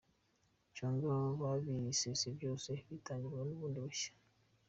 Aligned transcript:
Cyangwa 0.77 1.11
babisese 1.41 2.25
byose 2.37 2.69
bitangirwe 2.89 3.53
bundi 3.59 3.77
bushya. 3.85 4.11